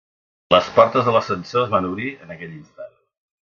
[0.55, 2.93] Les portes de l'ascensor es van obrir en aquell instant.